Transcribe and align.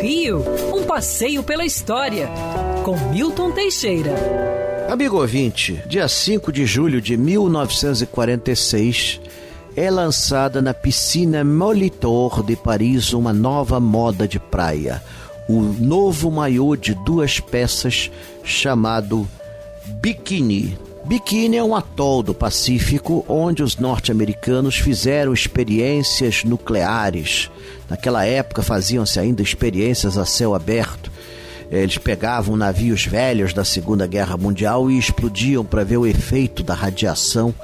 Rio, 0.00 0.42
um 0.74 0.84
passeio 0.84 1.42
pela 1.42 1.64
história, 1.64 2.28
com 2.84 2.96
Milton 3.10 3.50
Teixeira. 3.50 4.14
Amigo 4.90 5.18
ouvinte, 5.18 5.82
dia 5.86 6.08
5 6.08 6.50
de 6.50 6.64
julho 6.64 7.00
de 7.00 7.16
1946 7.16 9.20
é 9.76 9.90
lançada 9.90 10.62
na 10.62 10.72
piscina 10.72 11.44
Molitor 11.44 12.42
de 12.42 12.56
Paris 12.56 13.12
uma 13.12 13.32
nova 13.32 13.78
moda 13.78 14.26
de 14.26 14.40
praia, 14.40 15.02
o 15.48 15.60
novo 15.60 16.30
maiô 16.30 16.74
de 16.74 16.94
duas 16.94 17.40
peças 17.40 18.10
chamado 18.42 19.28
biquíni. 20.00 20.78
Biquíni 21.04 21.56
é 21.56 21.64
um 21.64 21.74
atol 21.74 22.22
do 22.22 22.34
Pacífico 22.34 23.24
onde 23.26 23.62
os 23.62 23.76
norte-americanos 23.76 24.76
fizeram 24.76 25.32
experiências 25.32 26.44
nucleares. 26.44 27.50
Naquela 27.88 28.24
época 28.24 28.62
faziam-se 28.62 29.18
ainda 29.18 29.42
experiências 29.42 30.18
a 30.18 30.26
céu 30.26 30.54
aberto. 30.54 31.10
Eles 31.70 31.98
pegavam 31.98 32.56
navios 32.56 33.06
velhos 33.06 33.52
da 33.52 33.64
Segunda 33.64 34.06
Guerra 34.06 34.36
Mundial 34.36 34.90
e 34.90 34.98
explodiam 34.98 35.64
para 35.64 35.84
ver 35.84 35.96
o 35.96 36.06
efeito 36.06 36.62
da 36.62 36.74
radiação 36.74 37.54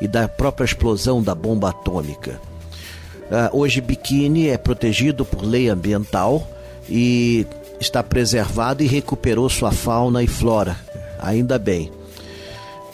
e 0.00 0.08
da 0.08 0.26
própria 0.26 0.64
explosão 0.64 1.22
da 1.22 1.34
bomba 1.34 1.70
atômica. 1.70 2.40
Uh, 3.26 3.58
hoje, 3.58 3.80
Biquíni 3.80 4.48
é 4.48 4.56
protegido 4.56 5.24
por 5.24 5.42
lei 5.42 5.68
ambiental 5.68 6.48
e 6.88 7.44
está 7.80 8.02
preservado 8.02 8.82
e 8.82 8.86
recuperou 8.86 9.48
sua 9.48 9.72
fauna 9.72 10.22
e 10.22 10.26
flora. 10.28 10.76
Ainda 11.18 11.58
bem. 11.58 11.95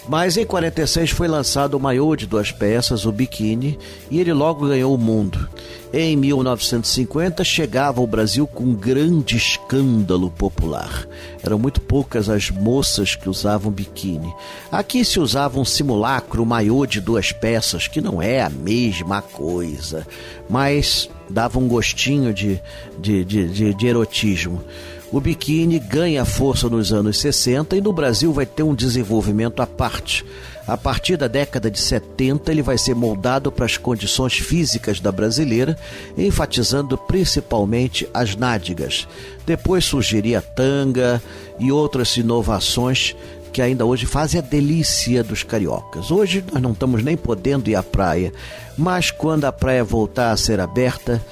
Mas 0.09 0.37
em 0.37 0.45
46 0.45 1.11
foi 1.11 1.29
lançado 1.29 1.75
o 1.75 1.81
maiô 1.81 2.17
de 2.17 2.27
duas 2.27 2.51
peças, 2.51 3.07
o 3.07 3.13
biquíni, 3.13 3.79
e 4.11 4.21
ele 4.21 4.33
logo 4.33 4.67
ganhou 4.67 4.93
o 4.95 4.99
mundo. 4.99 5.49
Em 5.93 6.17
1950 6.17 7.45
chegava 7.45 8.01
ao 8.01 8.07
Brasil 8.07 8.47
com 8.47 8.65
um 8.65 8.75
grande 8.75 9.37
escândalo 9.37 10.29
popular. 10.31 11.07
Eram 11.43 11.59
muito 11.59 11.81
poucas 11.81 12.29
as 12.29 12.51
moças 12.51 13.15
que 13.15 13.29
usavam 13.29 13.71
biquíni. 13.71 14.35
Aqui 14.73 15.05
se 15.05 15.21
usava 15.21 15.61
um 15.61 15.65
simulacro, 15.65 16.43
um 16.43 16.47
maiô 16.47 16.85
de 16.85 17.01
duas 17.01 17.31
peças, 17.31 17.87
que 17.87 18.01
não 18.01 18.21
é 18.21 18.43
a 18.43 18.51
mesma 18.51 19.23
coisa, 19.23 20.07
mas 20.51 21.09
dava 21.31 21.59
um 21.61 21.69
gostinho 21.69 22.35
de, 22.35 22.61
de, 22.99 23.25
de, 23.25 23.49
de, 23.49 23.75
de 23.75 23.87
erotismo 23.87 24.65
o 25.13 25.21
biquíni 25.21 25.79
ganha 25.79 26.25
força 26.25 26.71
nos 26.71 26.91
anos 26.91 27.21
60 27.21 27.77
e 27.77 27.83
no 27.83 27.93
Brasil 27.93 28.33
vai 28.33 28.47
ter 28.47 28.63
um 28.63 28.75
desenvolvimento 28.75 29.61
à 29.61 29.67
parte. 29.67 30.25
A 30.67 30.77
partir 30.77 31.19
da 31.19 31.29
década 31.29 31.71
de 31.71 31.79
70, 31.79 32.51
ele 32.51 32.63
vai 32.63 32.79
ser 32.79 32.95
moldado 32.95 33.53
para 33.53 33.67
as 33.67 33.77
condições 33.77 34.35
físicas 34.35 35.01
da 35.01 35.13
brasileira, 35.13 35.77
enfatizando 36.17 36.97
principalmente 36.97 38.09
as 38.15 38.35
nádegas. 38.35 39.07
Depois 39.45 39.85
surgiria 39.85 40.39
a 40.39 40.43
tanga 40.43 41.23
e 41.59 41.71
outras 41.71 42.17
inovações 42.17 43.15
que 43.53 43.61
ainda 43.61 43.85
hoje 43.85 44.07
fazem 44.07 44.41
a 44.41 44.43
delícia 44.43 45.23
dos 45.23 45.43
cariocas. 45.43 46.11
Hoje 46.11 46.43
nós 46.51 46.63
não 46.63 46.73
estamos 46.73 47.03
nem 47.03 47.19
podendo 47.19 47.69
ir 47.69 47.75
à 47.75 47.83
praia, 47.83 48.33
mas 48.79 49.11
quando 49.11 49.45
a 49.45 49.53
praia 49.53 49.85
voltar 49.85 50.31
a 50.31 50.37
ser 50.39 50.59
aberta, 50.59 51.23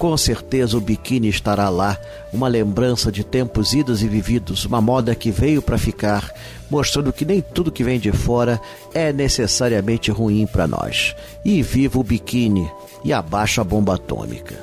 com 0.00 0.16
certeza 0.16 0.78
o 0.78 0.80
biquíni 0.80 1.28
estará 1.28 1.68
lá, 1.68 1.98
uma 2.32 2.48
lembrança 2.48 3.12
de 3.12 3.22
tempos 3.22 3.74
idos 3.74 4.02
e 4.02 4.08
vividos, 4.08 4.64
uma 4.64 4.80
moda 4.80 5.14
que 5.14 5.30
veio 5.30 5.60
para 5.60 5.76
ficar, 5.76 6.32
mostrando 6.70 7.12
que 7.12 7.26
nem 7.26 7.42
tudo 7.42 7.70
que 7.70 7.84
vem 7.84 8.00
de 8.00 8.10
fora 8.10 8.58
é 8.94 9.12
necessariamente 9.12 10.10
ruim 10.10 10.46
para 10.46 10.66
nós. 10.66 11.14
E 11.44 11.62
viva 11.62 11.98
o 11.98 12.02
biquíni 12.02 12.66
e 13.04 13.12
abaixo 13.12 13.60
a 13.60 13.64
bomba 13.64 13.96
atômica. 13.96 14.54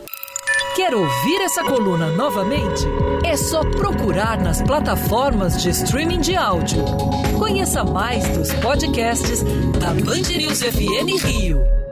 Quer 0.76 0.96
ouvir 0.96 1.42
essa 1.42 1.64
coluna 1.64 2.10
novamente? 2.16 2.84
É 3.24 3.38
só 3.38 3.62
procurar 3.62 4.42
nas 4.42 4.60
plataformas 4.64 5.62
de 5.62 5.70
streaming 5.70 6.22
de 6.22 6.36
áudio. 6.36 6.84
Conheça 7.38 7.84
mais 7.84 8.28
dos 8.30 8.52
podcasts 8.54 9.44
da 9.80 9.94
Band 9.94 10.36
News 10.36 10.64
FM 10.64 11.24
Rio. 11.24 11.87